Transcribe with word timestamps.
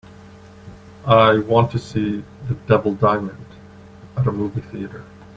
I 1.05 1.37
want 1.37 1.69
to 1.73 1.77
see 1.77 2.23
The 2.47 2.55
Devil 2.65 2.95
Diamond 2.95 3.45
at 4.17 4.25
a 4.25 4.31
movie 4.31 4.61
theatre. 4.61 5.05